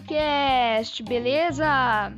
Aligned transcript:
Cast, 0.00 1.02
beleza? 1.02 2.10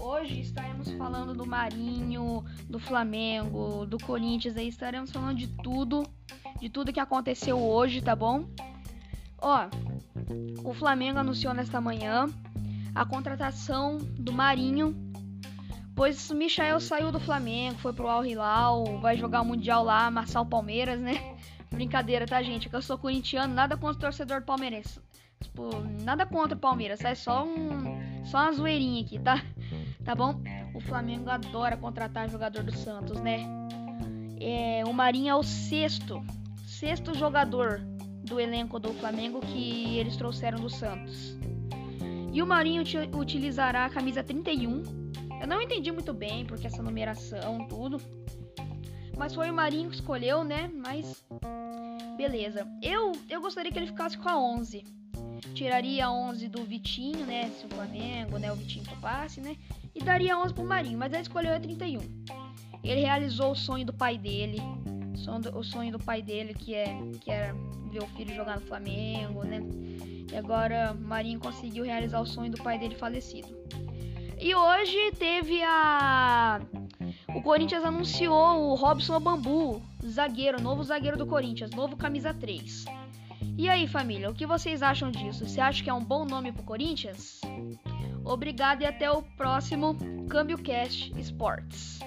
Hoje 0.00 0.40
estaremos 0.40 0.90
falando 0.90 1.34
do 1.34 1.46
Marinho, 1.46 2.44
do 2.68 2.80
Flamengo, 2.80 3.86
do 3.86 3.96
Corinthians, 3.96 4.56
aí 4.56 4.66
estaremos 4.66 5.12
falando 5.12 5.38
de 5.38 5.46
tudo, 5.46 6.02
de 6.58 6.68
tudo 6.68 6.92
que 6.92 6.98
aconteceu 6.98 7.56
hoje, 7.62 8.02
tá 8.02 8.16
bom? 8.16 8.44
Ó, 9.38 9.68
o 10.64 10.74
Flamengo 10.74 11.20
anunciou 11.20 11.54
nesta 11.54 11.80
manhã 11.80 12.26
a 12.92 13.06
contratação 13.06 13.98
do 13.98 14.32
Marinho, 14.32 14.96
pois 15.94 16.28
o 16.28 16.34
Michael 16.34 16.80
saiu 16.80 17.12
do 17.12 17.20
Flamengo, 17.20 17.78
foi 17.78 17.92
pro 17.92 18.08
Al 18.08 18.26
Hilal, 18.26 18.98
vai 19.00 19.16
jogar 19.16 19.42
o 19.42 19.44
Mundial 19.44 19.84
lá, 19.84 20.06
amassar 20.06 20.42
o 20.42 20.46
Palmeiras, 20.46 21.00
né? 21.00 21.36
Brincadeira, 21.72 22.26
tá, 22.26 22.42
gente? 22.42 22.68
Que 22.68 22.76
eu 22.76 22.82
sou 22.82 22.98
corintiano, 22.98 23.52
nada 23.52 23.76
contra 23.76 23.96
o 23.96 24.00
torcedor 24.00 24.42
palmeirense. 24.42 25.00
Tipo, 25.42 25.70
nada 26.04 26.24
contra 26.24 26.56
o 26.56 26.60
Palmeiras, 26.60 27.04
é 27.04 27.14
só 27.14 27.44
um. 27.44 28.24
Só 28.24 28.38
uma 28.38 28.52
zoeirinha 28.52 29.02
aqui, 29.02 29.18
tá? 29.18 29.42
Tá 30.04 30.14
bom? 30.14 30.40
O 30.74 30.80
Flamengo 30.80 31.30
adora 31.30 31.76
contratar 31.76 32.28
jogador 32.28 32.62
do 32.62 32.76
Santos, 32.76 33.20
né? 33.20 33.46
É, 34.40 34.82
o 34.86 34.92
Marinho 34.92 35.30
é 35.30 35.34
o 35.34 35.42
sexto, 35.42 36.20
sexto 36.66 37.16
jogador 37.16 37.80
do 38.24 38.40
elenco 38.40 38.78
do 38.80 38.92
Flamengo 38.94 39.40
que 39.40 39.98
eles 39.98 40.16
trouxeram 40.16 40.58
do 40.58 40.70
Santos. 40.70 41.36
E 42.32 42.42
o 42.42 42.46
Marinho 42.46 42.82
utilizará 43.14 43.84
a 43.84 43.90
camisa 43.90 44.22
31. 44.24 44.82
Eu 45.40 45.46
não 45.46 45.60
entendi 45.60 45.92
muito 45.92 46.12
bem 46.12 46.44
porque 46.46 46.66
essa 46.66 46.82
numeração, 46.82 47.66
tudo. 47.68 48.00
Mas 49.16 49.34
foi 49.34 49.50
o 49.50 49.54
Marinho 49.54 49.90
que 49.90 49.96
escolheu, 49.96 50.42
né? 50.42 50.70
Mas 50.74 51.24
beleza. 52.16 52.66
Eu 52.82 53.12
eu 53.28 53.40
gostaria 53.40 53.70
que 53.70 53.78
ele 53.78 53.86
ficasse 53.86 54.16
com 54.16 54.28
a 54.28 54.38
11 54.38 54.84
tiraria 55.54 56.10
11 56.10 56.48
do 56.48 56.64
Vitinho, 56.64 57.26
né? 57.26 57.50
Se 57.50 57.66
o 57.66 57.68
Flamengo, 57.68 58.38
né? 58.38 58.52
O 58.52 58.56
Vitinho 58.56 58.84
topasse, 58.84 59.40
né? 59.40 59.56
E 59.94 60.02
daria 60.02 60.38
11 60.38 60.54
pro 60.54 60.64
Marinho, 60.64 60.98
mas 60.98 61.12
ele 61.12 61.22
escolheu 61.22 61.54
a 61.54 61.60
31. 61.60 62.00
Ele 62.82 63.00
realizou 63.00 63.52
o 63.52 63.56
sonho 63.56 63.86
do 63.86 63.92
pai 63.92 64.18
dele, 64.18 64.58
o 65.54 65.62
sonho 65.62 65.92
do 65.92 65.98
pai 65.98 66.22
dele 66.22 66.54
que 66.54 66.74
é 66.74 66.96
que 67.20 67.30
era 67.30 67.54
ver 67.90 68.02
o 68.02 68.06
filho 68.08 68.34
jogar 68.34 68.58
no 68.58 68.66
Flamengo, 68.66 69.44
né? 69.44 69.60
E 70.32 70.36
agora 70.36 70.94
Marinho 70.94 71.38
conseguiu 71.38 71.84
realizar 71.84 72.20
o 72.20 72.26
sonho 72.26 72.50
do 72.50 72.62
pai 72.62 72.78
dele 72.78 72.94
falecido. 72.94 73.48
E 74.40 74.54
hoje 74.54 75.12
teve 75.18 75.62
o 77.28 77.42
Corinthians 77.42 77.84
anunciou 77.84 78.70
o 78.70 78.74
Robson 78.74 79.20
Bambu, 79.20 79.82
zagueiro, 80.04 80.60
novo 80.60 80.82
zagueiro 80.82 81.16
do 81.16 81.26
Corinthians, 81.26 81.70
novo 81.70 81.96
camisa 81.96 82.34
3. 82.34 82.84
E 83.58 83.68
aí, 83.68 83.86
família, 83.86 84.30
o 84.30 84.34
que 84.34 84.46
vocês 84.46 84.82
acham 84.82 85.10
disso? 85.10 85.46
Você 85.46 85.60
acha 85.60 85.82
que 85.82 85.90
é 85.90 85.94
um 85.94 86.04
bom 86.04 86.24
nome 86.24 86.52
pro 86.52 86.62
Corinthians? 86.62 87.40
Obrigado 88.24 88.82
e 88.82 88.86
até 88.86 89.10
o 89.10 89.22
próximo 89.22 89.96
Câmbio 90.28 90.58
Cast 90.58 91.12
Sports. 91.20 92.00